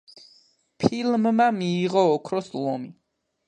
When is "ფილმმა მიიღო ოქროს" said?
0.83-2.53